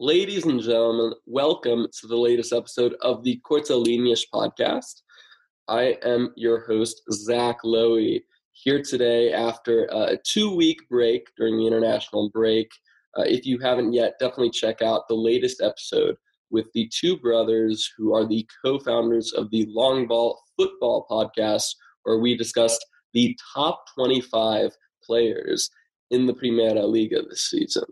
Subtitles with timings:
[0.00, 5.02] Ladies and gentlemen, welcome to the latest episode of the Cortelinius podcast.
[5.66, 8.20] I am your host, Zach Lowy,
[8.52, 12.70] here today after a two week break during the international break.
[13.18, 16.14] Uh, if you haven't yet, definitely check out the latest episode
[16.52, 21.74] with the two brothers who are the co founders of the Long Ball Football podcast,
[22.04, 24.70] where we discussed the top 25
[25.02, 25.68] players
[26.12, 27.82] in the Primeira Liga this season.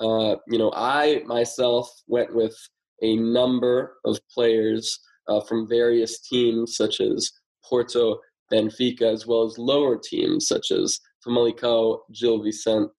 [0.00, 2.56] Uh, you know, I myself went with
[3.02, 4.98] a number of players
[5.28, 7.30] uh, from various teams, such as
[7.64, 8.18] Porto,
[8.52, 12.92] Benfica, as well as lower teams such as Famalicão, Gil Vicente,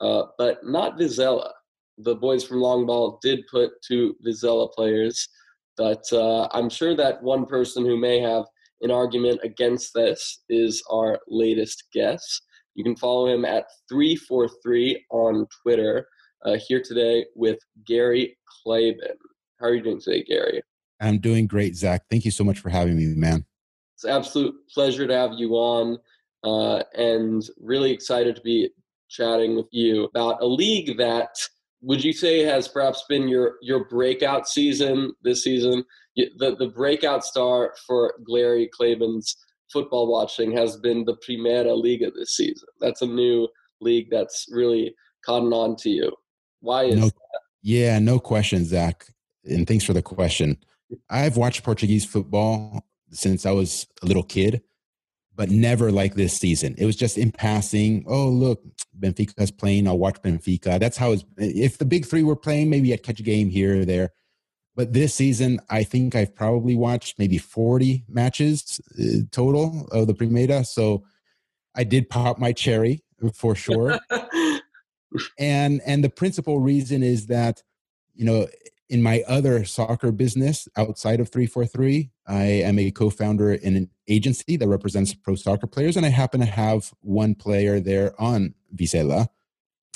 [0.00, 1.50] uh, but not Vizela.
[1.98, 5.28] The boys from Long Ball did put two Vizela players,
[5.76, 8.44] but uh, I'm sure that one person who may have
[8.82, 12.42] an argument against this is our latest guest.
[12.74, 16.06] You can follow him at 343 on Twitter.
[16.44, 19.16] Uh, here today with Gary Kleiban.
[19.58, 20.62] How are you doing today, Gary?
[21.00, 22.02] I'm doing great, Zach.
[22.10, 23.46] Thank you so much for having me, man.
[23.94, 25.98] It's an absolute pleasure to have you on,
[26.42, 28.70] uh, and really excited to be
[29.08, 31.30] chatting with you about a league that
[31.80, 35.84] would you say has perhaps been your your breakout season this season?
[36.16, 39.36] The the breakout star for Gary Kleiban's
[39.72, 42.68] football watching has been the Primeira Liga this season.
[42.80, 43.48] That's a new
[43.80, 46.12] league that's really caught on to you.
[46.64, 47.14] Why is no, that?
[47.62, 49.06] Yeah, no question, Zach.
[49.44, 50.56] And thanks for the question.
[51.10, 54.62] I've watched Portuguese football since I was a little kid,
[55.34, 56.74] but never like this season.
[56.78, 58.04] It was just in passing.
[58.06, 58.62] Oh, look,
[58.98, 59.86] Benfica's playing.
[59.86, 60.80] I'll watch Benfica.
[60.80, 61.24] That's how it's.
[61.36, 64.10] If the big three were playing, maybe I'd catch a game here or there.
[64.74, 70.14] But this season, I think I've probably watched maybe 40 matches uh, total of the
[70.14, 70.64] Primeira.
[70.64, 71.04] So
[71.76, 73.04] I did pop my cherry
[73.34, 74.00] for sure.
[75.38, 77.62] and and the principal reason is that
[78.14, 78.46] you know
[78.88, 84.56] in my other soccer business outside of 343 i am a co-founder in an agency
[84.56, 89.28] that represents pro soccer players and i happen to have one player there on Vizela.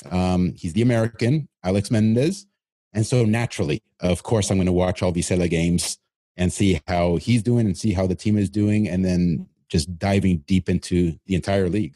[0.09, 2.45] Um, he's the american alex mendez.
[2.93, 5.97] And so naturally of course i'm going to watch all Vizela games
[6.37, 9.99] and see how he's doing and see how the team is doing and then just
[9.99, 11.95] diving deep into the entire league.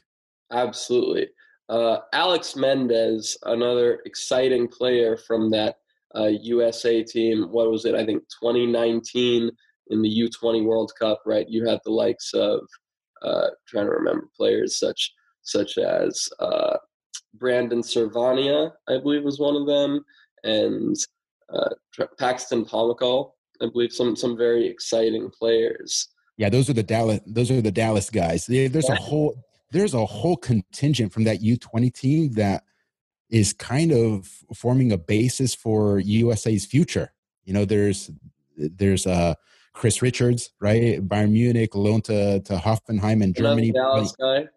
[0.51, 1.29] Absolutely
[1.73, 5.77] uh, Alex Mendez, another exciting player from that
[6.15, 7.47] uh, USA team.
[7.49, 7.95] What was it?
[7.95, 9.49] I think 2019
[9.87, 11.23] in the U20 World Cup.
[11.25, 11.49] Right?
[11.49, 12.59] You had the likes of
[13.23, 16.77] uh, trying to remember players such such as uh,
[17.33, 20.05] Brandon Servania, I believe was one of them,
[20.43, 20.95] and
[21.51, 21.69] uh,
[22.19, 23.31] Paxton Pomykal.
[23.63, 26.07] I believe some some very exciting players.
[26.37, 27.19] Yeah, those are the Dallas.
[27.25, 28.45] Those are the Dallas guys.
[28.45, 32.63] There's a whole there's a whole contingent from that U20 team that
[33.29, 37.11] is kind of forming a basis for USA's future.
[37.43, 38.11] You know, there's
[38.55, 39.33] there's uh
[39.73, 41.01] Chris Richards, right?
[41.01, 43.69] Bayern Munich, loan to, to Hoffenheim in Germany.
[43.75, 44.47] Another Dallas guy.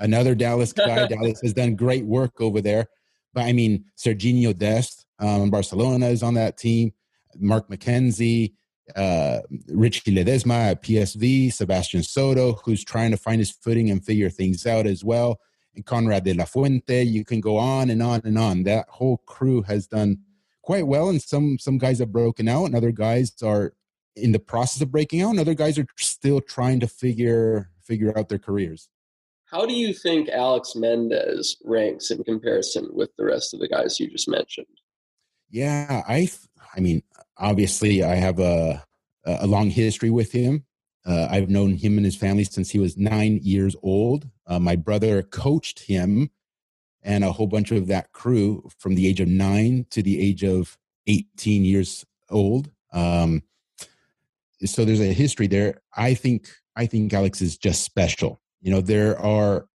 [0.00, 1.06] Another Dallas guy.
[1.06, 2.86] Dallas has done great work over there.
[3.32, 6.92] But I mean, Sergiño Dest, um, Barcelona is on that team.
[7.38, 8.54] Mark McKenzie,
[8.94, 14.30] uh, Richie Ledezma at PSV, Sebastian Soto, who's trying to find his footing and figure
[14.30, 15.40] things out as well,
[15.74, 17.02] and Konrad de la Fuente.
[17.02, 18.62] You can go on and on and on.
[18.62, 20.18] That whole crew has done
[20.62, 23.72] quite well, and some some guys have broken out, and other guys are
[24.14, 28.16] in the process of breaking out, and other guys are still trying to figure figure
[28.16, 28.88] out their careers.
[29.46, 34.00] How do you think Alex Mendez ranks in comparison with the rest of the guys
[34.00, 34.66] you just mentioned?
[35.48, 36.28] Yeah, I
[36.76, 37.02] I mean,
[37.38, 38.84] obviously, I have a
[39.26, 40.64] a long history with him.
[41.04, 44.28] Uh, I've known him and his family since he was nine years old.
[44.46, 46.30] Uh, my brother coached him
[47.02, 50.42] and a whole bunch of that crew from the age of nine to the age
[50.42, 50.76] of
[51.06, 52.70] 18 years old.
[52.92, 53.42] Um,
[54.64, 55.80] so there's a history there.
[55.96, 58.40] I think I think Alex is just special.
[58.60, 59.68] You know, there are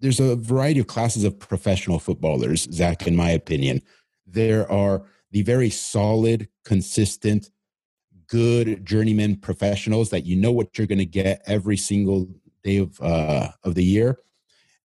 [0.00, 3.82] there's a variety of classes of professional footballers, Zach, in my opinion.
[4.26, 5.04] There are
[5.36, 7.50] the very solid, consistent,
[8.26, 12.26] good journeyman professionals that you know what you're going to get every single
[12.64, 14.18] day of uh, of the year,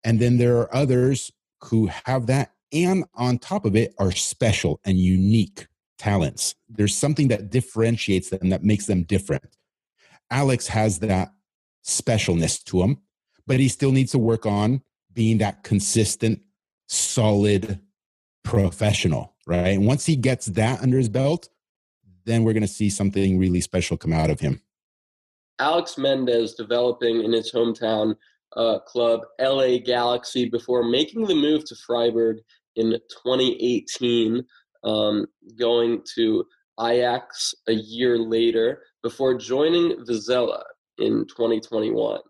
[0.03, 1.31] and then there are others
[1.67, 5.69] who have that, and on top of it, are special and unique
[5.99, 6.57] talents.
[6.69, 9.57] There's something that differentiates them that makes them different.
[10.33, 11.31] Alex has that
[11.87, 12.99] specialness to him,
[13.47, 14.83] but he still needs to work on
[15.13, 16.41] being that consistent,
[16.89, 17.79] solid
[18.43, 19.69] professional right?
[19.69, 21.49] And once he gets that under his belt,
[22.25, 24.61] then we're going to see something really special come out of him.
[25.59, 28.17] Alex Mendez developing in his hometown
[28.57, 32.39] uh, club, LA Galaxy, before making the move to Freiburg
[32.77, 34.45] in 2018.
[34.85, 35.27] um,
[35.59, 36.45] going to
[36.81, 40.63] Ajax a year later before joining Vizela
[40.99, 42.21] in 2021.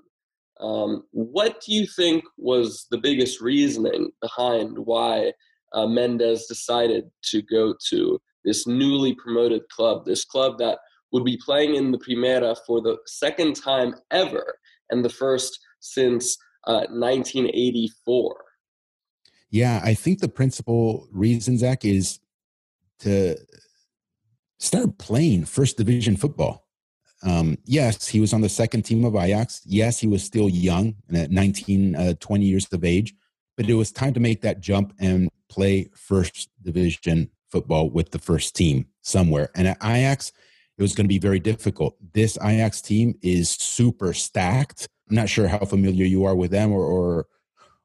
[0.60, 5.32] Um, what do you think was the biggest reasoning behind why
[5.72, 10.78] uh, Mendez decided to go to this newly promoted club, this club that
[11.12, 14.58] would be playing in the Primeira for the second time ever
[14.90, 16.36] and the first since
[16.66, 18.36] uh, 1984?
[19.50, 22.20] Yeah, I think the principal reason, Zach, is
[23.00, 23.36] to
[24.58, 26.66] start playing first division football.
[27.22, 29.62] Um, yes, he was on the second team of Ajax.
[29.66, 33.14] Yes, he was still young and at 19, uh, 20 years of age,
[33.56, 38.18] but it was time to make that jump and play first division football with the
[38.18, 39.50] first team somewhere.
[39.54, 40.32] And at Ajax,
[40.78, 41.96] it was going to be very difficult.
[42.14, 44.88] This Ajax team is super stacked.
[45.10, 47.26] I'm not sure how familiar you are with them or, or,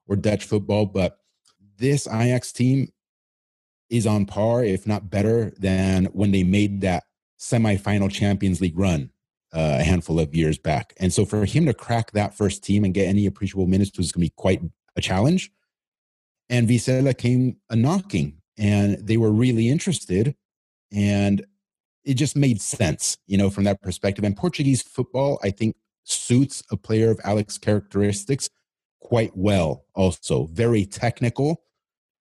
[0.08, 1.18] or Dutch football, but
[1.78, 2.88] this Ajax team
[3.90, 7.04] is on par, if not better, than when they made that
[7.40, 9.10] semifinal Champions League run
[9.54, 10.94] uh, a handful of years back.
[10.98, 14.12] And so for him to crack that first team and get any appreciable minutes was
[14.12, 14.62] going to be quite
[14.96, 15.52] a challenge.
[16.50, 20.36] And Vizela came a knocking and they were really interested.
[20.92, 21.46] And
[22.04, 24.24] it just made sense, you know, from that perspective.
[24.24, 28.50] And Portuguese football, I think, suits a player of Alex characteristics
[29.02, 30.46] quite well, also.
[30.46, 31.64] Very technical,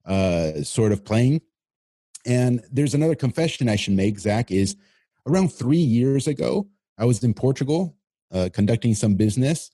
[0.07, 1.43] uh, sort of playing.
[2.27, 4.77] And there's another confession I should make, Zach, is
[5.27, 6.69] around three years ago,
[6.99, 7.97] I was in Portugal
[8.33, 9.71] uh, conducting some business,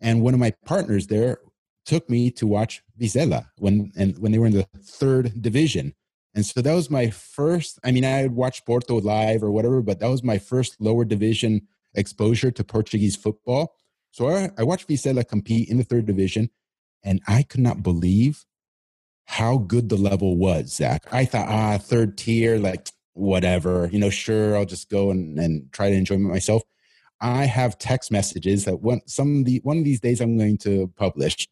[0.00, 1.38] and one of my partners there
[1.84, 5.94] took me to watch Vizela when and when they were in the third division.
[6.34, 7.78] And so that was my first.
[7.82, 11.04] I mean, I had watched Porto live or whatever, but that was my first lower
[11.04, 13.74] division exposure to Portuguese football.
[14.12, 16.50] So I, I watched Vizela compete in the third division,
[17.02, 18.44] and I could not believe
[19.26, 21.04] how good the level was, Zach.
[21.12, 25.72] I thought, ah, third tier, like whatever, you know, sure, I'll just go and, and
[25.72, 26.62] try to enjoy myself.
[27.20, 30.58] I have text messages that one some of the one of these days I'm going
[30.58, 31.48] to publish.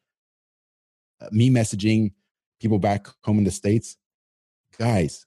[1.30, 2.12] Me messaging
[2.60, 3.96] people back home in the states,
[4.78, 5.26] guys.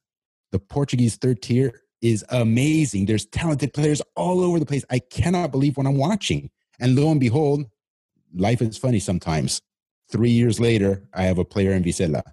[0.51, 3.05] The Portuguese third tier is amazing.
[3.05, 4.83] There's talented players all over the place.
[4.89, 6.49] I cannot believe what I'm watching.
[6.79, 7.65] And lo and behold,
[8.33, 9.61] life is funny sometimes.
[10.09, 12.23] Three years later, I have a player in Vizela.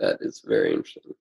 [0.00, 1.12] That is very interesting.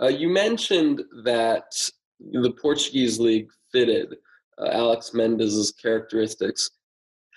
[0.00, 1.72] Uh, you mentioned that
[2.20, 4.16] the Portuguese league fitted
[4.58, 6.70] uh, Alex Mendez's characteristics.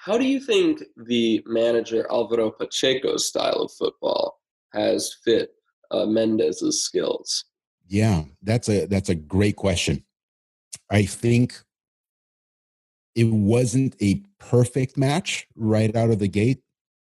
[0.03, 4.39] How do you think the manager Alvaro Pacheco's style of football
[4.73, 5.51] has fit
[5.91, 7.45] uh, Mendez's skills?
[7.87, 10.05] Yeah, that's a that's a great question.
[10.89, 11.59] I think
[13.15, 16.61] it wasn't a perfect match right out of the gate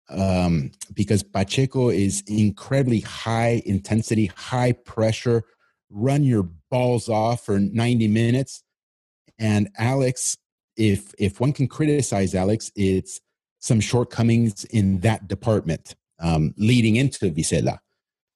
[0.08, 5.44] um, because Pacheco is incredibly high intensity, high pressure,
[5.90, 8.64] run your balls off for 90 minutes.
[9.38, 10.36] And Alex,
[10.76, 13.20] if if one can criticize Alex, it's
[13.58, 17.78] some shortcomings in that department um, leading into Vizela.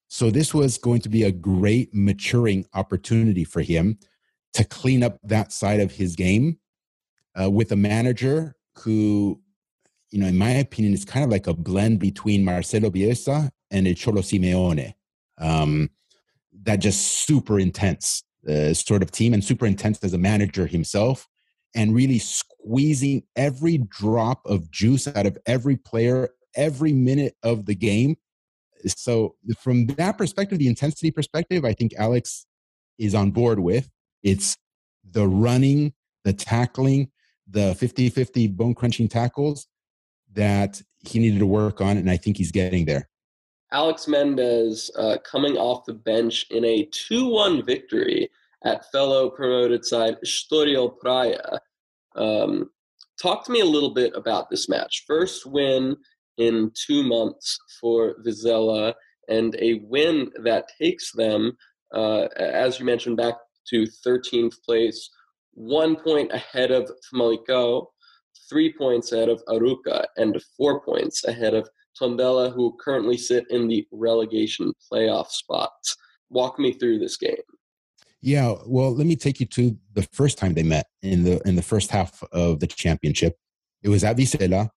[0.08, 3.98] So this was going to be a great maturing opportunity for him
[4.52, 6.58] to clean up that side of his game
[7.40, 9.40] uh, with a manager who
[10.10, 13.86] you know, in my opinion, it's kind of like a blend between Marcelo Bielsa and
[13.86, 14.94] a Cholo Simeone.
[15.38, 15.90] Um,
[16.62, 21.28] that just super intense uh, sort of team and super intense as a manager himself
[21.76, 27.74] and really squeezing every drop of juice out of every player every minute of the
[27.74, 28.16] game.
[28.86, 32.46] So from that perspective, the intensity perspective, I think Alex
[32.98, 33.90] is on board with.
[34.22, 34.56] It's
[35.08, 35.92] the running,
[36.24, 37.10] the tackling,
[37.48, 39.68] the 50-50 bone crunching tackles
[40.32, 43.08] that he needed to work on, and I think he's getting there.
[43.72, 48.30] Alex Mendez uh, coming off the bench in a 2 1 victory
[48.66, 51.60] at fellow promoted side Estoril Praia.
[52.16, 52.70] Um,
[53.22, 55.04] talk to me a little bit about this match.
[55.06, 55.96] First win
[56.36, 58.92] in two months for Vizela,
[59.28, 61.56] and a win that takes them,
[61.94, 63.36] uh, as you mentioned, back
[63.70, 65.10] to 13th place,
[65.52, 67.86] one point ahead of Famalicão,
[68.50, 71.68] three points ahead of Arouca and four points ahead of
[72.00, 75.96] Tondela, who currently sit in the relegation playoff spots.
[76.30, 77.36] Walk me through this game.
[78.26, 81.54] Yeah, well, let me take you to the first time they met in the in
[81.54, 83.38] the first half of the championship.
[83.84, 84.68] It was at Vizela,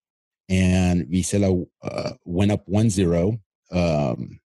[0.49, 3.39] and Vizela uh, went up 1-0
[3.71, 4.39] um,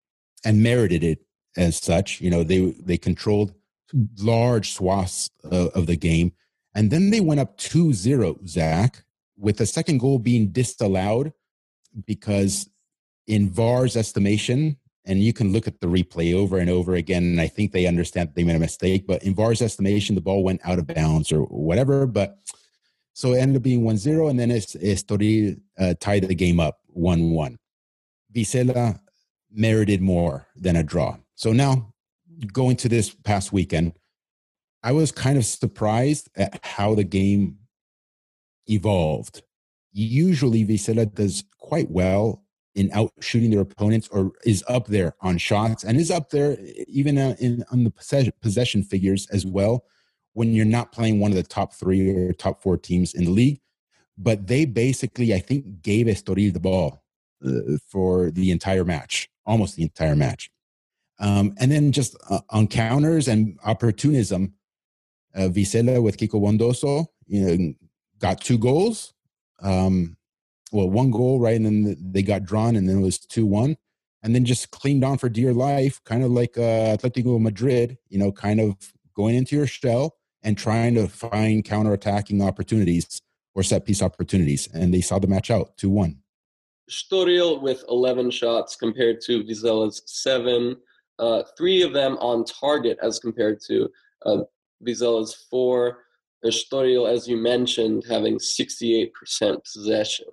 [0.45, 1.19] and merited it
[1.57, 2.21] as such.
[2.21, 3.55] You know, they they controlled
[4.21, 6.31] large swaths of, of the game,
[6.77, 9.03] and then they went up 2-0, Zach,
[9.37, 11.33] with the second goal being disallowed
[12.07, 12.71] because
[13.27, 17.25] in VAR's estimation, and you can look at the replay over and over again.
[17.25, 20.45] And I think they understand they made a mistake, but in VAR's estimation, the ball
[20.45, 22.07] went out of bounds or whatever.
[22.07, 22.39] But
[23.15, 26.79] so it ended up being 1 0, and then Estoril uh, tied the game up
[26.89, 27.59] 1 1.
[28.35, 28.99] Vizela
[29.51, 31.17] merited more than a draw.
[31.35, 31.93] So now
[32.53, 33.93] going to this past weekend,
[34.83, 37.59] I was kind of surprised at how the game
[38.67, 39.43] evolved.
[39.93, 42.43] Usually, Vizela does quite well
[42.75, 46.57] in out shooting their opponents or is up there on shots and is up there
[46.89, 49.85] even uh, in on the possession, possession figures as well
[50.35, 53.31] when you're not playing one of the top three or top four teams in the
[53.31, 53.61] league.
[54.17, 57.03] But they basically, I think, gave Estoril the ball
[57.45, 60.51] uh, for the entire match, almost the entire match.
[61.19, 64.55] Um, and then just uh, on counters and opportunism,
[65.35, 67.75] uh, with Kiko Bondoso, you know,
[68.19, 69.15] got two goals.
[69.63, 70.17] Um,
[70.73, 71.57] well, one goal, right?
[71.57, 73.77] And then they got drawn, and then it was 2 1.
[74.25, 78.19] And then just cleaned on for dear life, kind of like uh, Atletico Madrid, you
[78.19, 78.77] know, kind of
[79.17, 83.21] going into your shell and trying to find counter-attacking opportunities
[83.55, 84.69] or set piece opportunities.
[84.73, 86.17] And they saw the match out 2 1.
[86.91, 90.77] Estoril with 11 shots compared to Vizela's seven,
[91.19, 93.89] uh, three of them on target as compared to
[94.27, 94.39] uh,
[94.87, 95.99] Vizela's four.
[96.45, 99.11] Estoril, as you mentioned, having 68%
[99.73, 100.27] possession.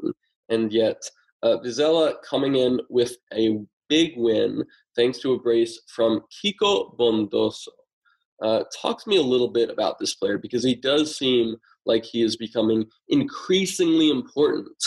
[0.50, 1.02] And yet,
[1.44, 4.64] uh, Vizela coming in with a big win
[4.96, 7.70] thanks to a brace from Kiko Bondoso.
[8.42, 12.06] Uh, talk to me a little bit about this player because he does seem like
[12.06, 14.78] he is becoming increasingly important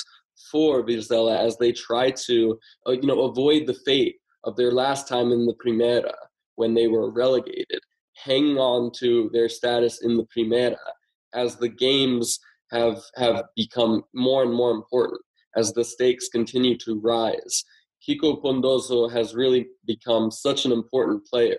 [0.50, 5.06] for Vizela as they try to, uh, you know, avoid the fate of their last
[5.06, 6.14] time in the Primeira
[6.56, 7.80] when they were relegated,
[8.16, 10.76] hanging on to their status in the Primeira
[11.34, 12.38] as the games
[12.70, 15.20] have have become more and more important
[15.56, 17.64] as the stakes continue to rise.
[18.06, 21.58] Kiko Bondoso has really become such an important player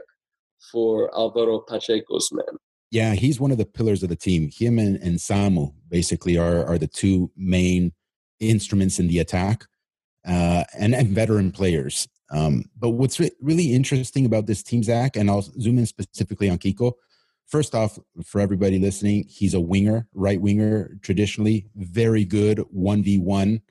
[0.71, 2.57] for Alvaro Pacheco's men.
[2.91, 4.49] Yeah, he's one of the pillars of the team.
[4.53, 7.91] Him and, and Samu basically are, are the two main
[8.39, 9.65] instruments in the attack
[10.27, 12.07] uh, and, and veteran players.
[12.31, 16.49] Um, but what's re- really interesting about this team, Zach, and I'll zoom in specifically
[16.49, 16.93] on Kiko.
[17.47, 23.61] First off, for everybody listening, he's a winger, right winger, traditionally very good 1v1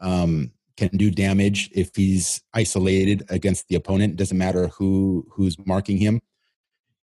[0.00, 4.16] um, can do damage if he's isolated against the opponent.
[4.16, 6.20] Doesn't matter who who's marking him.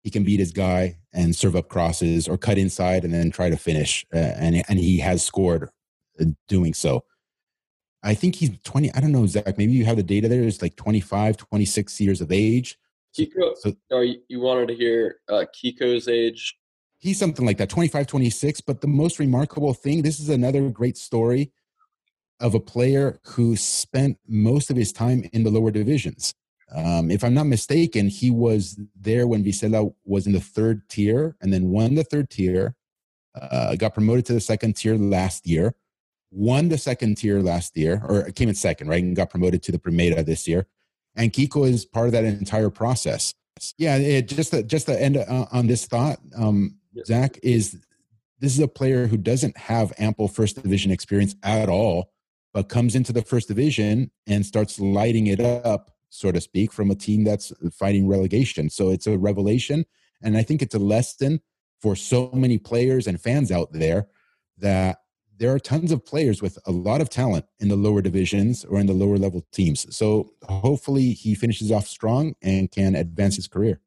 [0.03, 3.51] He can beat his guy and serve up crosses or cut inside and then try
[3.51, 4.05] to finish.
[4.15, 5.71] Uh, and and he has scored
[6.21, 7.05] uh, doing so.
[8.03, 8.93] I think he's 20.
[8.95, 9.57] I don't know, Zach.
[9.57, 10.43] Maybe you have the data there.
[10.43, 12.79] It's like 25, 26 years of age.
[13.19, 16.57] Kiko, so, or you wanted to hear uh, Kiko's age?
[16.99, 18.61] He's something like that, 25, 26.
[18.61, 21.53] But the most remarkable thing, this is another great story
[22.41, 26.35] of a player who spent most of his time in the lower divisions.
[26.75, 31.37] Um, if I'm not mistaken, he was there when Vizela was in the third tier
[31.41, 32.75] and then won the third tier,
[33.41, 35.75] uh, got promoted to the second tier last year,
[36.31, 39.03] won the second tier last year, or came in second, right?
[39.03, 40.67] And got promoted to the Primera this year.
[41.17, 43.35] And Kiko is part of that entire process.
[43.79, 46.77] Yeah, it, just to, just to end uh, on this thought, um,
[47.07, 47.79] Zach, is
[48.41, 52.11] this is a player who doesn't have ample first division experience at all
[52.55, 56.91] but comes into the first division and starts lighting it up, so to speak, from
[56.91, 58.71] a team that's fighting relegation.
[58.71, 59.85] So it's a revelation.
[60.23, 61.41] And I think it's a lesson
[61.83, 64.07] for so many players and fans out there
[64.59, 64.99] that
[65.37, 68.79] there are tons of players with a lot of talent in the lower divisions or
[68.79, 69.95] in the lower level teams.
[69.95, 73.81] So hopefully he finishes off strong and can advance his career.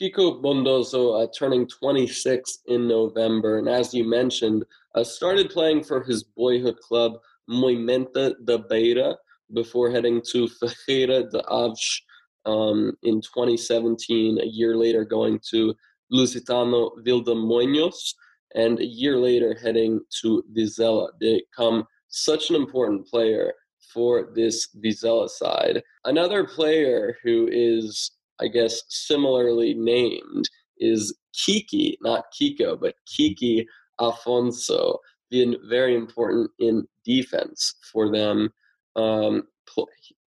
[0.00, 6.02] Kiko Bondoso, uh, turning 26 in November, and as you mentioned, uh, started playing for
[6.02, 9.16] his boyhood club, Moimenta da Beira
[9.52, 12.02] before heading to Ferreira de Aves
[12.44, 15.74] um, in 2017, a year later going to
[16.12, 18.14] Lusitano Vildemoinhos,
[18.54, 21.08] and a year later heading to Vizela.
[21.20, 23.52] They become such an important player
[23.92, 25.82] for this Vizela side.
[26.04, 30.44] Another player who is, I guess, similarly named
[30.78, 33.66] is Kiki, not Kiko, but Kiki
[34.00, 34.98] Afonso
[35.30, 38.50] been very important in defense for them.
[38.96, 39.44] Um,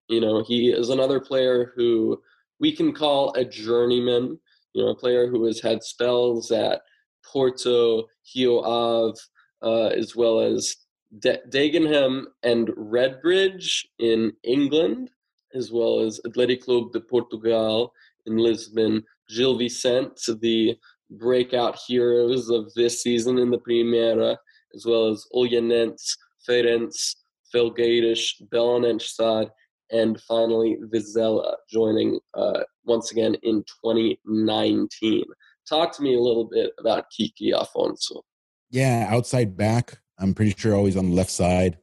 [0.08, 2.22] you know, he is another player who
[2.60, 4.40] we can call a journeyman.
[4.74, 6.82] You know, a player who has had spells at
[7.26, 9.20] Porto, Rio Ave,
[9.62, 10.76] uh, as well as
[11.20, 15.12] Dagenham and Redbridge in England,
[15.54, 17.94] as well as Athletic Club de Portugal
[18.26, 19.04] in Lisbon.
[19.30, 20.78] Gil Vicente, the
[21.10, 24.38] breakout heroes of this season in the Primeira,
[24.76, 27.16] as well as Olhanense, Feirense,
[27.54, 29.50] Felgueiras, Belenenses,
[29.92, 35.24] and finally Vizela joining uh, once again in 2019.
[35.68, 38.22] Talk to me a little bit about Kiki Afonso.
[38.70, 40.00] Yeah, outside back.
[40.18, 41.78] I'm pretty sure always on the left side.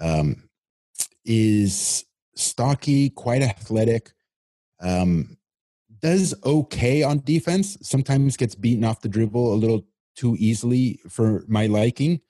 [0.00, 0.48] Um,
[1.24, 4.12] is stocky, quite athletic.
[4.80, 5.36] Um,
[6.00, 7.76] does okay on defense.
[7.82, 9.86] Sometimes gets beaten off the dribble a little
[10.20, 12.20] too easily for my liking,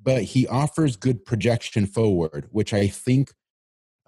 [0.00, 3.32] but he offers good projection forward, which I think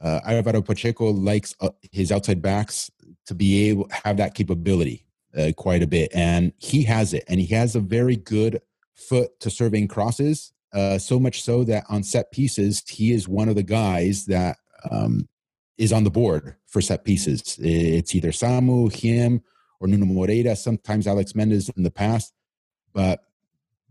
[0.01, 2.91] uh, Alvaro Pacheco likes uh, his outside backs
[3.27, 7.41] to be able have that capability uh, quite a bit, and he has it, and
[7.41, 8.61] he has a very good
[8.95, 10.53] foot to serving crosses.
[10.73, 14.57] Uh, so much so that on set pieces, he is one of the guys that
[14.91, 15.29] um,
[15.77, 17.59] is on the board for set pieces.
[17.61, 19.43] It's either Samu, him,
[19.81, 20.55] or Nuno Moreira.
[20.57, 22.33] Sometimes Alex Mendez in the past,
[22.95, 23.25] but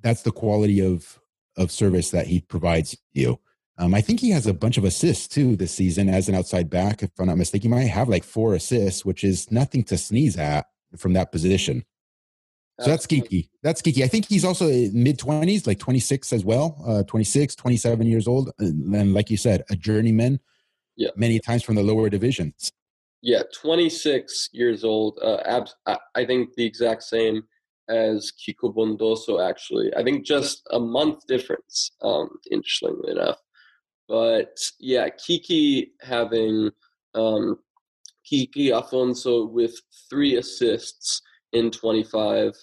[0.02, 1.20] that's the quality of
[1.56, 3.40] of service that he provides you.
[3.78, 6.70] Um, I think he has a bunch of assists too this season as an outside
[6.70, 7.04] back.
[7.04, 10.38] If I'm not mistaken, he might have like four assists, which is nothing to sneeze
[10.38, 10.66] at
[10.98, 11.84] from that position.
[12.80, 13.52] So that's Kiki.
[13.62, 14.04] That's Kiki.
[14.04, 18.52] I think he's also mid 20s, like 26 as well, uh, 26, 27 years old.
[18.58, 20.40] And like you said, a journeyman
[20.96, 21.10] yeah.
[21.16, 22.72] many times from the lower divisions.
[23.22, 25.20] Yeah, 26 years old.
[25.22, 27.44] Uh, abs- I think the exact same
[27.90, 29.92] as Kiko Bondoso, actually.
[29.96, 33.38] I think just a month difference, um, interestingly enough.
[34.08, 36.72] But yeah, Kiki having
[37.16, 37.58] um,
[38.26, 41.22] Kiki Afonso with three assists
[41.52, 42.54] in 25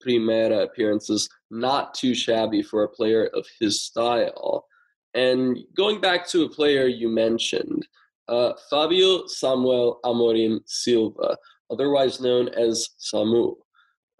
[0.00, 4.66] Primeira appearances, not too shabby for a player of his style.
[5.14, 7.86] And going back to a player you mentioned,
[8.28, 11.36] uh, Fabio Samuel Amorim Silva,
[11.70, 13.54] otherwise known as Samu,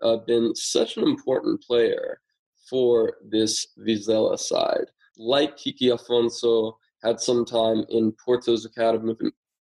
[0.03, 2.21] uh, been such an important player
[2.69, 4.87] for this Vizela side.
[5.19, 9.15] Like Kiki Afonso, had some time in Porto's academy,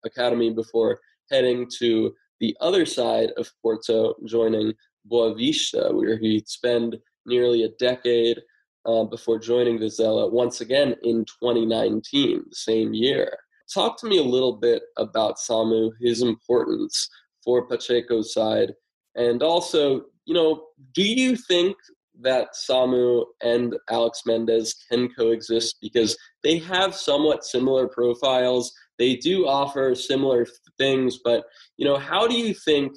[0.04, 1.00] academy before
[1.30, 4.74] heading to the other side of Porto, joining
[5.10, 8.40] Boavista, where he'd spend nearly a decade
[8.86, 13.38] uh, before joining Vizela once again in 2019, the same year.
[13.74, 17.10] Talk to me a little bit about Samu, his importance
[17.44, 18.74] for Pacheco's side,
[19.16, 21.76] and also, you know, do you think
[22.22, 28.74] that Samu and Alex Mendez can coexist because they have somewhat similar profiles.
[28.98, 30.46] They do offer similar
[30.78, 31.46] things, but
[31.78, 32.94] you know, how do you think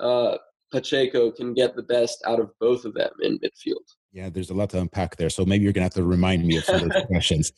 [0.00, 0.38] uh,
[0.72, 3.84] Pacheco can get the best out of both of them in midfield?
[4.12, 5.30] Yeah, there's a lot to unpack there.
[5.30, 7.52] So maybe you're gonna have to remind me of some of those questions.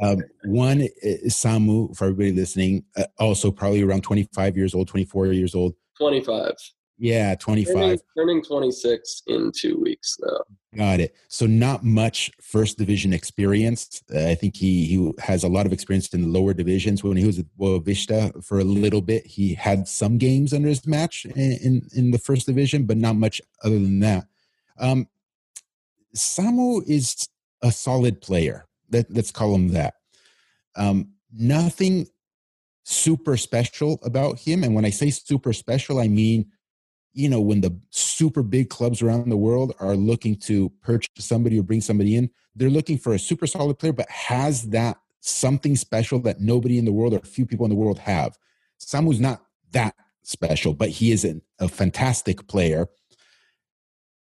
[0.00, 5.26] Um, one is Samu, for everybody listening, uh, also probably around 25 years old, 24
[5.28, 5.74] years old.
[5.98, 6.52] 25.
[7.02, 7.74] Yeah, 25.
[7.74, 10.44] Turning, turning 26 in two weeks, though.
[10.76, 11.16] Got it.
[11.26, 14.04] So not much first division experience.
[14.14, 17.02] Uh, I think he he has a lot of experience in the lower divisions.
[17.02, 20.86] When he was at Boavista for a little bit, he had some games under his
[20.86, 24.28] match in, in, in the first division, but not much other than that.
[24.78, 25.08] Um,
[26.14, 27.28] Samu is
[27.62, 28.64] a solid player.
[28.92, 29.94] Let, let's call him that.
[30.76, 32.06] Um, nothing
[32.84, 34.62] super special about him.
[34.62, 36.46] And when I say super special, I mean
[37.12, 41.58] you know, when the super big clubs around the world are looking to purchase somebody
[41.58, 45.76] or bring somebody in, they're looking for a super solid player, but has that something
[45.76, 48.36] special that nobody in the world or few people in the world have.
[48.78, 52.86] Samu's not that special, but he is an, a fantastic player.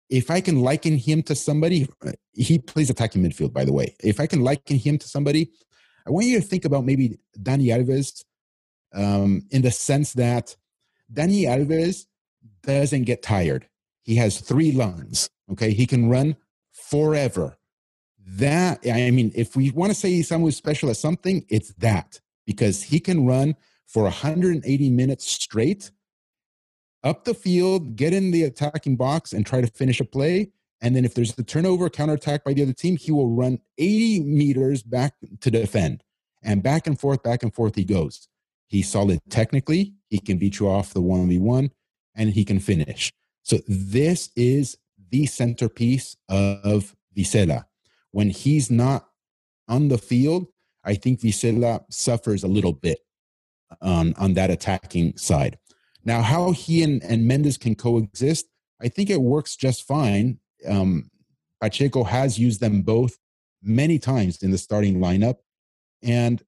[0.08, 1.88] If I can liken him to somebody,
[2.32, 3.94] he plays attacking midfield, by the way.
[4.02, 5.50] If I can liken him to somebody,
[6.06, 8.24] I want you to think about maybe Dani Alves
[8.92, 10.56] um, in the sense that
[11.12, 12.06] Dani Alves
[12.62, 13.66] doesn't get tired.
[14.02, 15.28] He has three lungs.
[15.52, 15.72] Okay.
[15.72, 16.36] He can run
[16.72, 17.58] forever.
[18.26, 21.72] That, I mean, if we want to say he's someone who's special at something, it's
[21.74, 25.90] that because he can run for 180 minutes straight
[27.02, 30.50] up the field, get in the attacking box and try to finish a play.
[30.80, 34.20] And then if there's a turnover, counterattack by the other team, he will run 80
[34.20, 36.02] meters back to defend.
[36.42, 38.28] And back and forth, back and forth he goes.
[38.68, 39.94] He's solid technically.
[40.08, 41.70] He can beat you off the 1v1
[42.14, 43.12] and he can finish.
[43.42, 44.76] So this is
[45.10, 47.64] the centerpiece of Vizela.
[48.12, 49.08] When he's not
[49.68, 50.46] on the field,
[50.84, 53.00] I think Vizela suffers a little bit
[53.80, 55.58] on, on that attacking side.
[56.04, 58.46] Now, how he and, and Mendez can coexist,
[58.80, 60.38] I think it works just fine.
[60.66, 61.10] Um,
[61.60, 63.18] Pacheco has used them both
[63.62, 65.36] many times in the starting lineup.
[66.02, 66.42] And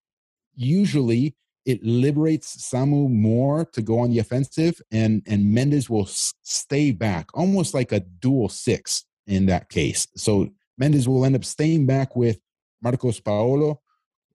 [0.54, 6.34] usually it liberates Samu more to go on the offensive, and and Mendez will s-
[6.42, 10.06] stay back, almost like a dual six in that case.
[10.16, 10.48] So
[10.78, 12.38] Mendez will end up staying back with
[12.82, 13.80] Marcos Paulo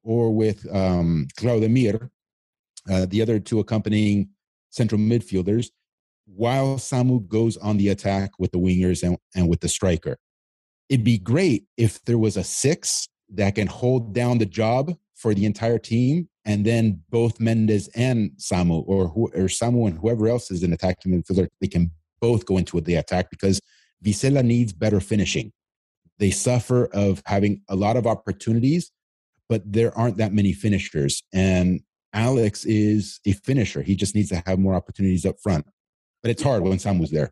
[0.04, 2.10] or with um, Claudemir,
[2.90, 4.30] uh, the other two accompanying
[4.70, 5.70] central midfielders,
[6.26, 10.18] while Samu goes on the attack with the wingers and, and with the striker.
[10.88, 15.34] It'd be great if there was a six that can hold down the job for
[15.34, 20.30] the entire team, and then both Mendez and Samu, or who, or Samu and whoever
[20.30, 23.60] else is an attacking midfielder, they can both go into the attack because
[24.04, 25.52] Vizela needs better finishing.
[26.20, 28.92] They suffer of having a lot of opportunities,
[29.50, 31.22] but there aren't that many finishers.
[31.34, 31.82] And
[32.14, 33.82] Alex is a finisher.
[33.82, 35.66] He just needs to have more opportunities up front.
[36.24, 37.30] But it's hard when Sam was there.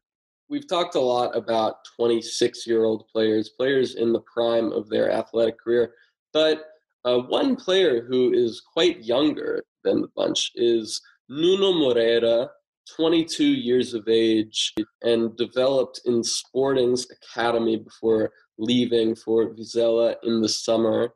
[0.49, 5.09] We've talked a lot about 26 year old players, players in the prime of their
[5.09, 5.93] athletic career.
[6.33, 6.65] But
[7.05, 12.49] uh, one player who is quite younger than the bunch is Nuno Moreira,
[12.95, 20.49] 22 years of age, and developed in Sporting's academy before leaving for Vizela in the
[20.49, 21.13] summer,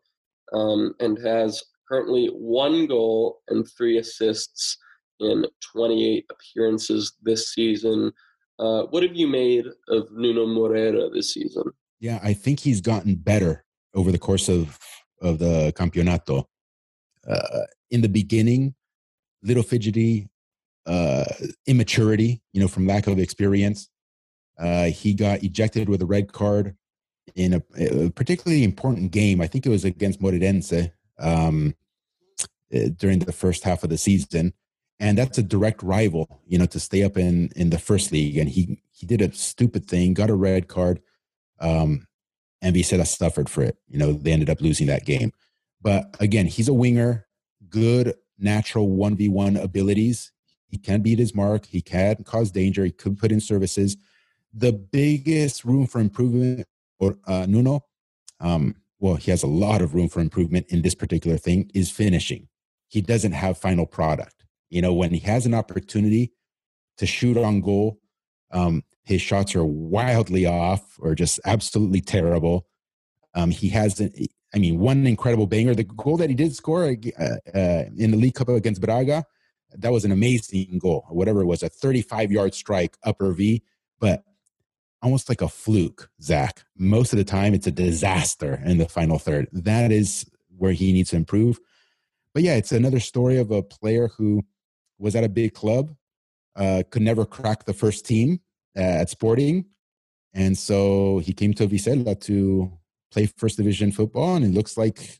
[0.54, 4.78] um, and has currently one goal and three assists
[5.19, 8.12] in 28 appearances this season.
[8.60, 11.63] Uh, what have you made of Nuno Moreira this season?
[11.99, 14.78] Yeah, I think he's gotten better over the course of
[15.22, 16.46] of the campeonato.
[17.28, 18.76] Uh, in the beginning,
[19.44, 20.30] little fidgety,
[20.86, 21.26] uh,
[21.68, 23.90] immaturity, you know, from lack of experience.
[24.58, 26.76] Uh, he got ejected with a red card
[27.36, 29.40] in a, a, particularly important game.
[29.40, 31.76] I think it was against Moreirense um,
[32.74, 34.54] uh, during the first half of the season,
[35.00, 38.38] and that's a direct rival, you know, to stay up in in the first league.
[38.38, 41.02] And he he did a stupid thing, got a red card,
[41.60, 42.08] um,
[42.62, 43.78] and Vizela suffered for it.
[43.88, 45.32] You know, they ended up losing that game.
[45.82, 47.28] But again, he's a winger,
[47.69, 50.32] good natural one v one abilities.
[50.67, 51.65] He can beat his mark.
[51.65, 52.86] He can cause danger.
[52.86, 53.98] He could put in services.
[54.54, 56.67] The biggest room for improvement
[57.00, 57.86] or uh, Nuno,
[58.39, 61.89] um, well, he has a lot of room for improvement in this particular thing, is
[61.89, 62.48] finishing.
[62.88, 64.43] He doesn't have final product.
[64.69, 66.34] You know, when he has an opportunity
[66.98, 68.00] to shoot on goal,
[68.52, 72.67] um, his shots are wildly off or just absolutely terrible.
[73.34, 74.00] Um, he has,
[74.54, 75.74] I mean, one incredible banger.
[75.74, 77.24] The goal that he did score uh,
[77.56, 79.26] uh, in the League Cup against Braga,
[79.76, 81.08] that was an amazing goal.
[81.10, 83.63] Whatever it was, a 35 yard strike, upper V.
[84.00, 84.24] But
[85.02, 86.63] almost like a fluke, Zach.
[86.78, 89.48] Most of the time, it's a disaster in the final third.
[89.52, 91.60] That is where he needs to improve.
[92.36, 94.45] But yeah, it's another story of a player who
[95.00, 95.95] was at a big club,
[96.56, 98.41] uh, could never crack the first team
[98.80, 99.65] at Sporting.
[100.34, 102.72] And so he came to Vizela to
[103.12, 104.36] play first division football.
[104.36, 105.20] And it looks like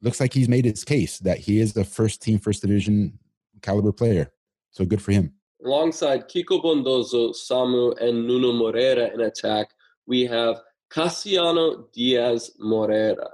[0.00, 3.18] looks like he's made his case that he is a first team, first division
[3.62, 4.30] caliber player.
[4.70, 5.32] So good for him.
[5.64, 9.70] Alongside Kiko Bondoso, Samu, and Nuno Moreira in attack,
[10.06, 13.28] we have Cassiano Dias Moreira,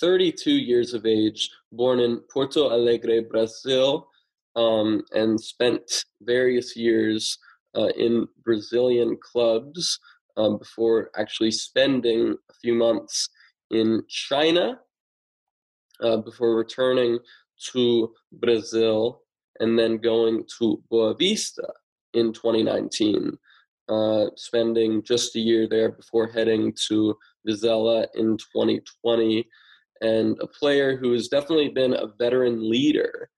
[0.00, 4.08] 32 years of age, born in Porto Alegre, Brazil,
[4.54, 7.36] um, and spent various years
[7.76, 9.98] uh, in Brazilian clubs
[10.36, 13.28] um, before actually spending a few months
[13.70, 14.78] in China
[16.02, 17.18] uh, before returning
[17.72, 19.22] to Brazil
[19.60, 21.68] and then going to Boavista
[22.12, 23.36] in 2019,
[23.88, 29.46] uh, spending just a year there before heading to Vizela in 2020,
[30.02, 33.30] and a player who has definitely been a veteran leader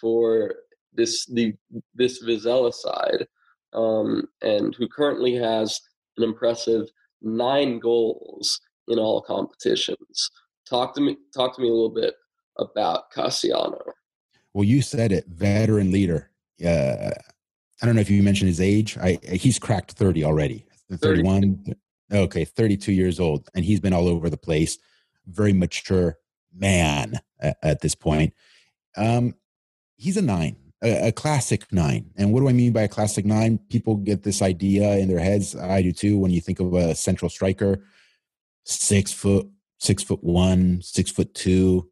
[0.00, 0.54] for
[0.92, 1.54] this the
[1.94, 3.26] this Vizela side,
[3.72, 5.80] um, and who currently has
[6.16, 6.88] an impressive
[7.22, 10.30] nine goals in all competitions.
[10.68, 11.16] Talk to me.
[11.34, 12.14] Talk to me a little bit
[12.58, 13.80] about Cassiano.
[14.52, 16.30] Well, you said it, veteran leader.
[16.64, 17.10] Uh,
[17.82, 18.98] I don't know if you mentioned his age.
[18.98, 20.66] I he's cracked 30 already.
[20.92, 21.74] 31.
[22.12, 24.78] Okay, 32 years old, and he's been all over the place.
[25.26, 26.18] Very mature
[26.52, 28.34] man at, at this point.
[28.96, 29.34] Um,
[29.96, 32.10] he's a nine, a, a, classic nine.
[32.16, 33.58] And what do I mean by a classic nine?
[33.68, 35.54] People get this idea in their heads.
[35.56, 36.18] I do too.
[36.18, 37.84] When you think of a central striker,
[38.64, 41.88] six foot, six foot one, six foot two,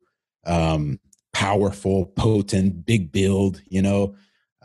[0.46, 0.98] um,
[1.33, 4.16] powerful, potent, big build, you know,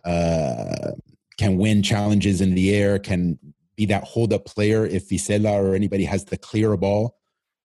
[0.06, 0.92] uh,
[1.38, 3.38] can win challenges in the air, can
[3.76, 7.18] be that hold up player if Vizela or anybody has to clear a ball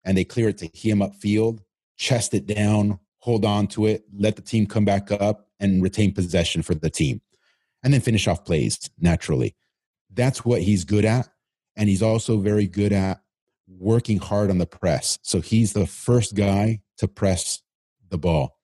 [0.04, 1.60] and they clear it to him upfield,
[1.96, 6.12] chest it down, hold on to it, let the team come back up and retain
[6.12, 7.20] possession for the team.
[7.82, 9.54] And then finish off plays naturally.
[10.12, 11.28] That's what he's good at.
[11.76, 13.20] And he's also very good at
[13.68, 15.18] working hard on the press.
[15.22, 17.62] So he's the first guy to press
[18.08, 18.56] the ball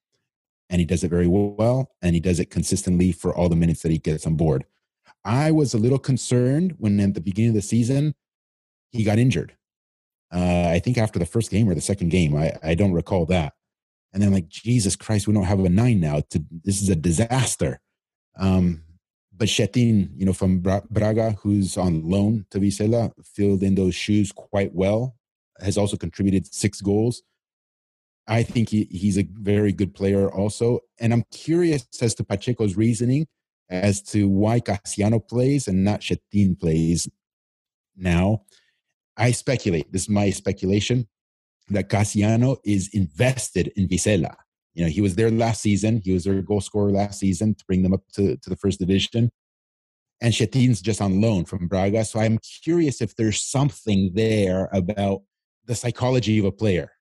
[0.69, 3.83] and he does it very well and he does it consistently for all the minutes
[3.83, 4.65] that he gets on board.
[5.23, 8.15] I was a little concerned when at the beginning of the season
[8.91, 9.55] he got injured.
[10.33, 13.25] Uh, I think after the first game or the second game, I, I don't recall
[13.27, 13.53] that.
[14.13, 16.21] And then like, Jesus Christ, we don't have a nine now.
[16.29, 17.79] To, this is a disaster.
[18.37, 18.83] Um,
[19.35, 24.31] but Schettine, you know, from Braga, who's on loan to Vizela, filled in those shoes
[24.31, 25.15] quite well,
[25.59, 27.23] has also contributed six goals.
[28.27, 30.79] I think he, he's a very good player also.
[30.99, 33.27] And I'm curious as to Pacheco's reasoning
[33.69, 37.09] as to why Cassiano plays and not Schettine plays
[37.97, 38.43] now.
[39.17, 41.07] I speculate, this is my speculation,
[41.69, 44.35] that Cassiano is invested in Vizela.
[44.73, 46.01] You know, he was there last season.
[46.03, 48.79] He was their goal scorer last season to bring them up to, to the first
[48.79, 49.29] division.
[50.21, 52.05] And Schettine's just on loan from Braga.
[52.05, 55.21] So I'm curious if there's something there about
[55.65, 56.91] the psychology of a player.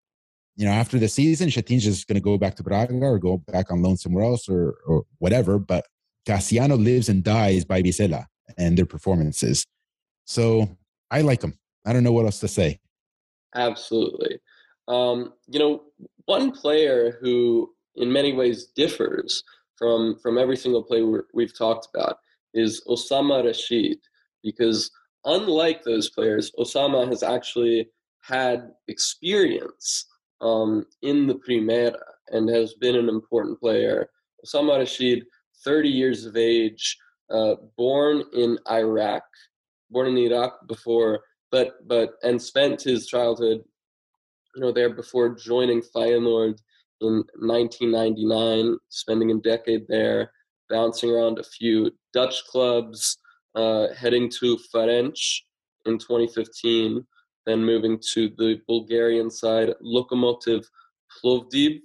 [0.56, 3.38] You know, after the season, Schettine's just going to go back to Braga or go
[3.38, 5.58] back on loan somewhere else or, or whatever.
[5.58, 5.86] But
[6.26, 8.26] Cassiano lives and dies by Vizela
[8.58, 9.66] and their performances.
[10.24, 10.76] So
[11.10, 11.54] I like him.
[11.86, 12.80] I don't know what else to say.
[13.54, 14.38] Absolutely.
[14.88, 15.82] Um, you know,
[16.26, 19.42] one player who in many ways differs
[19.76, 22.18] from from every single player we've talked about
[22.54, 23.98] is Osama Rashid,
[24.42, 24.90] because
[25.24, 27.88] unlike those players, Osama has actually
[28.20, 30.06] had experience
[30.40, 34.08] um, in the Primera and has been an important player.
[34.44, 35.24] Osama Rashid,
[35.64, 36.96] 30 years of age,
[37.30, 39.22] uh, born in Iraq,
[39.90, 43.62] born in Iraq before, but but and spent his childhood,
[44.54, 46.58] you know, there before joining Feyenoord
[47.00, 50.30] in 1999, spending a decade there,
[50.68, 53.18] bouncing around a few Dutch clubs,
[53.54, 55.14] uh, heading to Ferenc
[55.86, 57.04] in 2015,
[57.46, 60.64] then moving to the Bulgarian side, Lokomotiv
[61.22, 61.80] Plovdiv,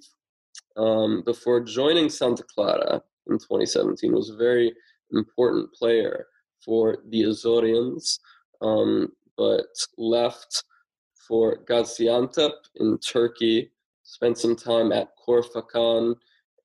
[0.77, 4.13] um, before joining Santa Clara in 2017.
[4.13, 4.73] Was a very
[5.11, 6.27] important player
[6.63, 8.19] for the Azorians,
[8.61, 10.63] um, but left
[11.27, 13.71] for Gaziantep in Turkey,
[14.03, 16.15] spent some time at Khor Fakkan,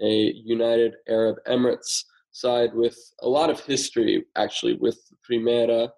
[0.01, 5.93] a United Arab Emirates side with a lot of history, actually, with Primeira,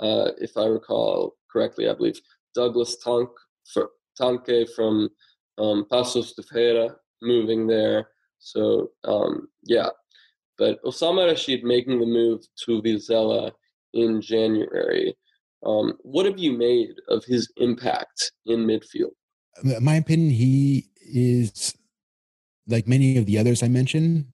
[0.00, 2.20] uh, if I recall correctly, I believe
[2.54, 3.28] Douglas Tank
[3.72, 5.08] for, Tanque from
[5.58, 8.08] um, Paços de Feira moving there.
[8.38, 9.88] So, um, yeah.
[10.56, 13.52] But Osama Rashid making the move to Vizela
[13.94, 15.16] in January.
[15.64, 19.10] Um, what have you made of his impact in midfield?
[19.64, 21.74] In My opinion, he is
[22.66, 24.26] like many of the others I mentioned,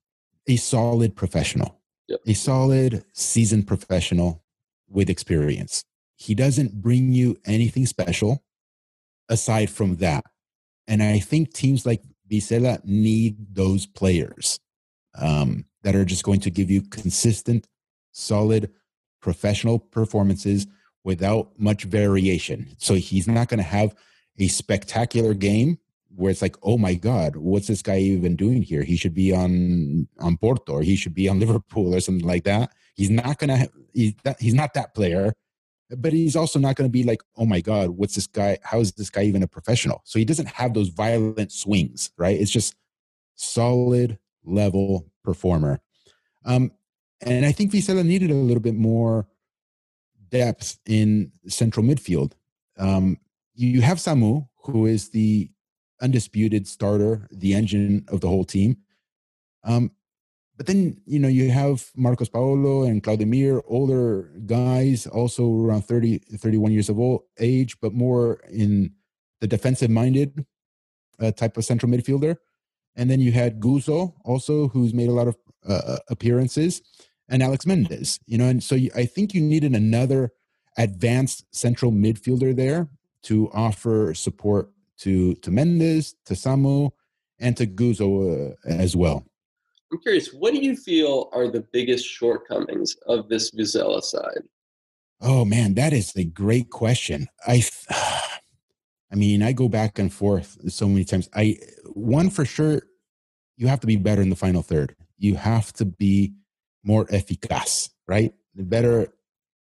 [0.47, 2.19] a solid professional, yep.
[2.27, 4.43] a solid seasoned professional
[4.89, 5.83] with experience.
[6.17, 8.43] He doesn't bring you anything special
[9.29, 10.23] aside from that.
[10.87, 14.59] And I think teams like Vizela need those players
[15.17, 17.67] um, that are just going to give you consistent,
[18.11, 18.71] solid,
[19.21, 20.67] professional performances
[21.05, 22.67] without much variation.
[22.79, 23.95] So he's not going to have
[24.39, 25.77] a spectacular game
[26.15, 28.83] where it's like, oh my God, what's this guy even doing here?
[28.83, 32.43] He should be on on Porto or he should be on Liverpool or something like
[32.45, 32.71] that.
[32.95, 35.33] He's not gonna he's that, he's not that player,
[35.95, 38.57] but he's also not gonna be like, oh my God, what's this guy?
[38.63, 40.01] How is this guy even a professional?
[40.05, 42.39] So he doesn't have those violent swings, right?
[42.39, 42.75] It's just
[43.35, 45.81] solid level performer.
[46.45, 46.71] Um,
[47.21, 49.27] and I think Vizela needed a little bit more
[50.29, 52.33] depth in central midfield.
[52.77, 53.17] Um,
[53.53, 55.49] you have Samu, who is the
[56.01, 58.77] undisputed starter, the engine of the whole team.
[59.63, 59.91] Um,
[60.57, 66.19] but then, you know, you have Marcos Paulo and Claudemir, older guys, also around 30,
[66.37, 68.93] 31 years of old age, but more in
[69.41, 70.45] the defensive minded
[71.19, 72.37] uh, type of central midfielder.
[72.95, 75.35] And then you had Guzzo, also, who's made a lot of
[75.67, 76.81] uh, uh appearances,
[77.29, 80.31] and Alex Mendez, you know, and so you, I think you needed another
[80.77, 82.87] advanced central midfielder there
[83.23, 86.91] to offer support to to Mendez, to Samu,
[87.39, 89.25] and to Guzzo uh, as well.
[89.91, 94.43] I'm curious, what do you feel are the biggest shortcomings of this Vizela side?
[95.21, 97.27] Oh man, that is a great question.
[97.47, 101.29] I, I mean, I go back and forth so many times.
[101.33, 101.57] I
[101.93, 102.83] one for sure,
[103.57, 104.95] you have to be better in the final third.
[105.17, 106.33] You have to be
[106.85, 108.33] more eficaz, right?
[108.55, 109.09] Better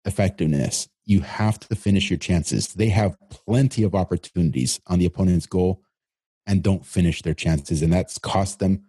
[0.05, 2.73] effectiveness you have to finish your chances.
[2.73, 5.81] They have plenty of opportunities on the opponent's goal
[6.47, 7.81] and don't finish their chances.
[7.81, 8.83] And that's cost them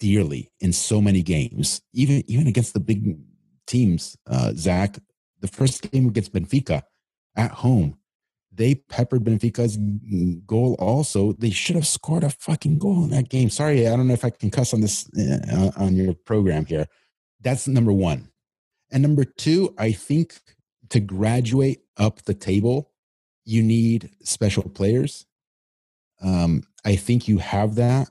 [0.00, 3.18] dearly in so many games, even, even against the big
[3.66, 4.16] teams.
[4.26, 4.98] Uh, Zach,
[5.40, 6.82] the first game against Benfica
[7.36, 7.98] at home,
[8.52, 9.76] they peppered Benfica's
[10.46, 11.32] goal also.
[11.34, 13.50] They should have scored a fucking goal in that game.
[13.50, 16.86] Sorry, I don't know if I can cuss on this uh, on your program here.
[17.40, 18.30] That's number one.
[18.90, 20.40] And number two, I think
[20.90, 22.90] to graduate up the table,
[23.44, 25.26] you need special players.
[26.22, 28.08] Um, I think you have that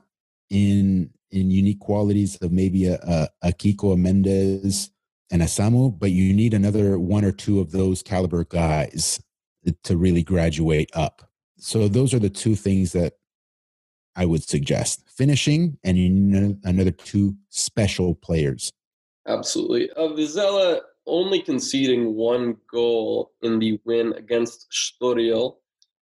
[0.50, 4.90] in in unique qualities of maybe a, a, a Kiko a Mendez
[5.30, 9.20] and a Samu, but you need another one or two of those caliber guys
[9.84, 11.28] to really graduate up.
[11.58, 13.14] So those are the two things that
[14.16, 18.72] I would suggest: finishing and you need another two special players.
[19.28, 19.90] Absolutely.
[19.90, 25.56] Uh, Vizela only conceding one goal in the win against Estoril,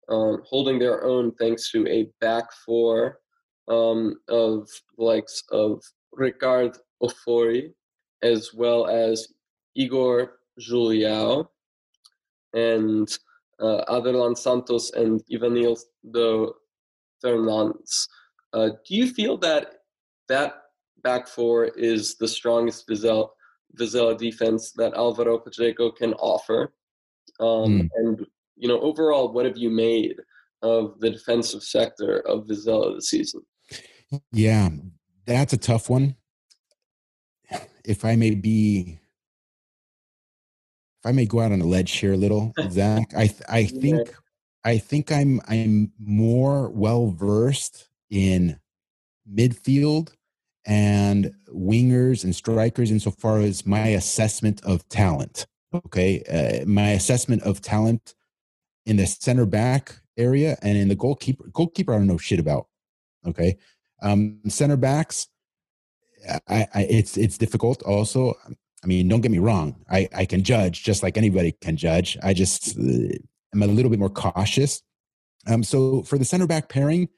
[0.09, 3.19] um, holding their own thanks to a back four
[3.69, 5.83] um, of the likes of
[6.17, 7.73] Ricard Ofori,
[8.23, 9.29] as well as
[9.75, 11.49] Igor Juliao
[12.55, 13.09] and
[13.61, 16.53] uh, Aderlan Santos and Ivanildo
[17.25, 18.09] Fernandes.
[18.53, 19.81] Uh, do you feel that
[20.29, 20.62] that
[21.07, 23.29] back four is the strongest Vizela,
[23.79, 26.75] Vizela defense that Alvaro Pacheco can offer?
[27.38, 27.88] Um, mm.
[27.95, 30.16] And, you know, overall, what have you made
[30.62, 33.42] of the defensive sector of Vizela this season?
[34.33, 34.71] Yeah,
[35.27, 36.16] that's a tough one.
[37.85, 38.99] If I may be,
[40.99, 44.12] if I may go out on a ledge here a little, Zach, I I think
[44.64, 48.59] I think I'm I'm more well versed in
[49.33, 50.15] midfield
[50.66, 55.46] and wingers and strikers insofar as my assessment of talent.
[55.74, 58.14] Okay, uh, my assessment of talent
[58.85, 61.48] in the center back area and in the goalkeeper.
[61.52, 62.68] Goalkeeper, I don't know shit about.
[63.26, 63.57] Okay,
[64.02, 65.29] um, center backs,
[66.48, 67.83] I, I, it's it's difficult.
[67.83, 68.35] Also,
[68.83, 69.85] I mean, don't get me wrong.
[69.90, 72.16] I I can judge just like anybody can judge.
[72.22, 73.16] I just uh,
[73.55, 74.83] am a little bit more cautious.
[75.46, 77.09] Um, so for the center back pairing,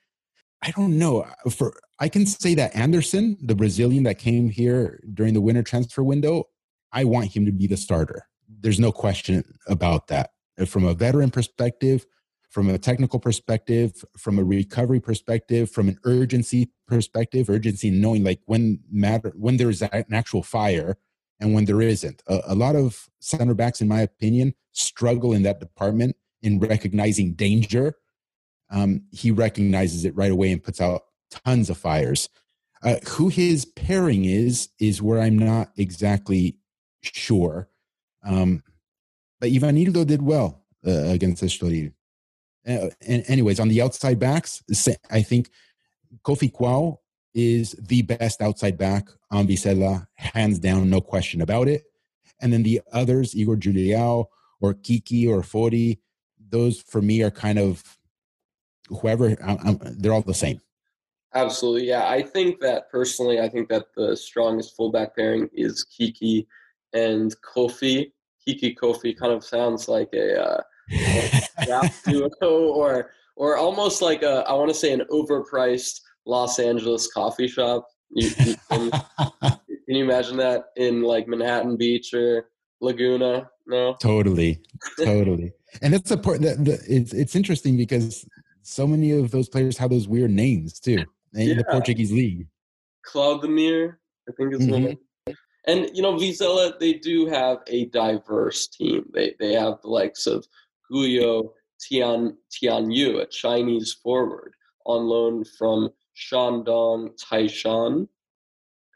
[0.63, 1.27] I don't know.
[1.51, 6.03] For I can say that Anderson, the Brazilian that came here during the winter transfer
[6.03, 6.45] window,
[6.93, 8.27] I want him to be the starter.
[8.49, 10.31] There's no question about that.
[10.67, 12.07] From a veteran perspective,
[12.51, 18.41] from a technical perspective, from a recovery perspective, from an urgency perspective, urgency knowing like
[18.47, 20.97] when matter when there's an actual fire
[21.41, 22.23] and when there isn't.
[22.27, 27.35] A, a lot of center backs, in my opinion, struggle in that department in recognizing
[27.35, 27.95] danger.
[28.71, 32.29] Um, he recognizes it right away and puts out tons of fires.
[32.83, 36.57] Uh, who his pairing is is where I'm not exactly
[37.03, 37.69] sure.
[38.25, 38.63] Um,
[39.41, 41.93] but Ivanildo did well uh, against Estoril.
[42.67, 44.63] Uh, and anyways, on the outside backs,
[45.11, 45.51] I think
[46.23, 46.99] Koffi Kouao
[47.35, 49.49] is the best outside back on
[50.15, 51.85] hands down, no question about it.
[52.41, 54.27] And then the others, Igor Juliao
[54.61, 56.01] or Kiki or Fori,
[56.51, 57.99] those for me are kind of
[58.89, 60.61] whoever, I'm, I'm, they're all the same.
[61.35, 61.87] Absolutely.
[61.87, 62.09] Yeah.
[62.09, 66.47] I think that personally, I think that the strongest fullback pairing is Kiki
[66.93, 68.13] and Kofi.
[68.45, 70.61] Kiki Kofi kind of sounds like a, uh,
[71.69, 77.13] rap duo or or almost like a I want to say an overpriced Los Angeles
[77.13, 77.87] coffee shop.
[78.11, 78.91] You, you can,
[79.43, 82.49] can, you imagine that in like Manhattan Beach or
[82.81, 83.51] Laguna?
[83.67, 84.63] No, totally,
[84.99, 85.53] totally.
[85.83, 86.57] and that's a part that
[86.89, 88.27] it's it's interesting because
[88.63, 91.55] so many of those players have those weird names too in yeah.
[91.55, 92.47] the Portuguese league.
[93.07, 93.97] Claudemir,
[94.29, 94.85] I think is mm-hmm.
[94.85, 94.99] one.
[95.67, 99.05] And you know, Vizela, they do have a diverse team.
[99.13, 100.47] They they have the likes of
[100.91, 104.55] Guo Tian Tianyu, a Chinese forward
[104.87, 108.09] on loan from Shandong Taishan.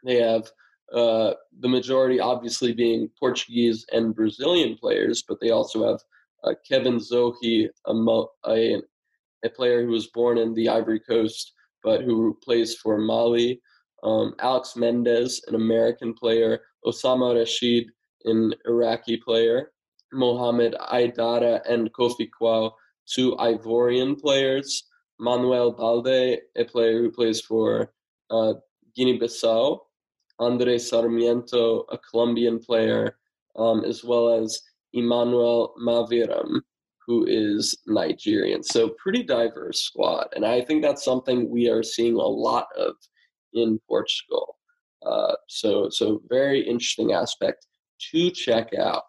[0.03, 0.49] They have
[0.93, 5.99] uh, the majority obviously being Portuguese and Brazilian players, but they also have
[6.43, 7.91] uh, Kevin Zohi, a,
[8.47, 8.81] a,
[9.45, 13.61] a, player who was born in the Ivory Coast but who plays for Mali.
[14.03, 16.61] Um, Alex Mendez, an American player.
[16.85, 17.87] Osama Rashid,
[18.25, 19.71] an Iraqi player.
[20.11, 22.71] Mohamed Aidara and Koffi Kouao,
[23.07, 24.83] two Ivorian players.
[25.19, 27.93] Manuel Balde, a player who plays for
[28.29, 28.53] uh,
[28.95, 29.79] Guinea-Bissau.
[30.39, 33.17] Andre Sarmiento, a Colombian player,
[33.55, 34.61] um, as well as
[34.93, 36.61] Emmanuel Maviram,
[37.05, 38.63] who is Nigerian.
[38.63, 42.95] So pretty diverse squad, and I think that's something we are seeing a lot of
[43.53, 44.57] in Portugal.
[45.05, 47.65] Uh, so so very interesting aspect
[48.11, 49.03] to check out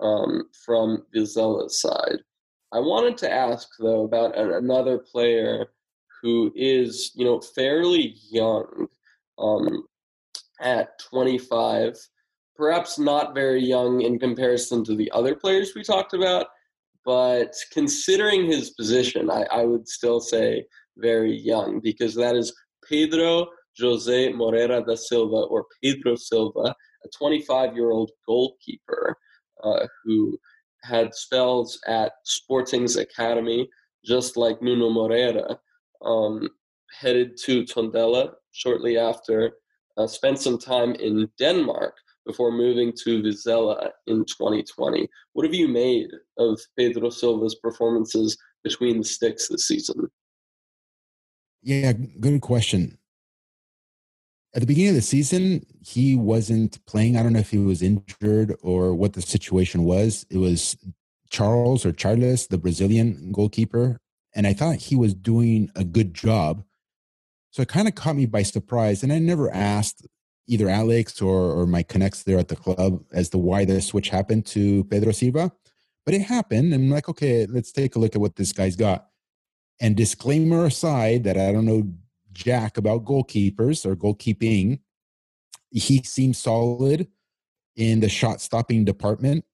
[0.00, 2.18] um, from Vizela's side.
[2.72, 5.66] I wanted to ask though about an, another player
[6.22, 8.88] who is you know fairly young
[9.38, 9.84] um,
[10.60, 11.96] at 25,
[12.56, 16.46] perhaps not very young in comparison to the other players we talked about,
[17.06, 22.52] but considering his position, I, I would still say very young because that is
[22.88, 23.46] Pedro
[23.80, 29.16] Jose Moreira da Silva or Pedro Silva, a 25 year old goalkeeper
[29.62, 30.36] uh, who
[30.82, 33.68] had spells at Sporting's academy,
[34.04, 35.58] just like Nuno Moreira.
[36.04, 36.48] Um,
[37.00, 39.52] headed to Tondela shortly after,
[39.96, 41.94] uh, spent some time in Denmark
[42.26, 45.08] before moving to Vizela in 2020.
[45.32, 50.10] What have you made of Pedro Silva's performances between the sticks this season?
[51.62, 52.98] Yeah, good question.
[54.54, 57.16] At the beginning of the season, he wasn't playing.
[57.16, 60.24] I don't know if he was injured or what the situation was.
[60.30, 60.76] It was
[61.28, 63.98] Charles or Charles, the Brazilian goalkeeper,
[64.34, 66.64] and I thought he was doing a good job.
[67.50, 69.02] So it kind of caught me by surprise.
[69.02, 70.06] And I never asked
[70.48, 74.08] either Alex or, or my connects there at the club as to why the switch
[74.08, 75.52] happened to Pedro Silva.
[76.04, 76.72] But it happened.
[76.72, 79.08] And I'm like, okay, let's take a look at what this guy's got.
[79.80, 81.92] And disclaimer aside, that I don't know
[82.32, 84.80] jack about goalkeepers or goalkeeping,
[85.70, 87.08] he seems solid
[87.74, 89.44] in the shot stopping department,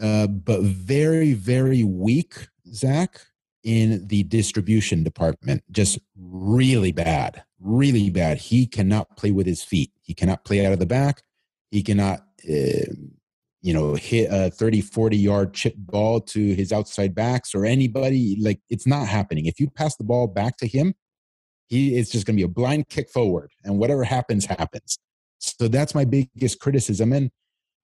[0.00, 3.20] uh, but very, very weak, Zach,
[3.66, 5.62] in the distribution department.
[5.72, 8.38] Just really bad, really bad.
[8.38, 9.90] He cannot play with his feet.
[10.02, 11.22] He cannot play out of the back.
[11.72, 12.86] He cannot, uh,
[13.60, 18.38] you know, hit a 30, 40 yard chip ball to his outside backs or anybody.
[18.40, 19.46] Like it's not happening.
[19.46, 20.94] If you pass the ball back to him,
[21.66, 24.96] he it's just going to be a blind kick forward, and whatever happens, happens.
[25.38, 27.32] So that's my biggest criticism, and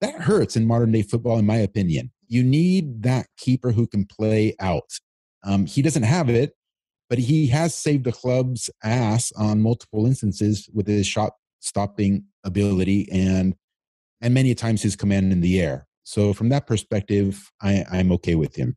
[0.00, 2.12] that hurts in modern day football, in my opinion.
[2.28, 5.00] You need that keeper who can play out.
[5.44, 6.54] Um, he doesn't have it,
[7.08, 13.08] but he has saved the club's ass on multiple instances with his shot stopping ability
[13.12, 13.54] and
[14.20, 15.86] and many times his command in the air.
[16.04, 18.76] So from that perspective, I, I'm okay with him.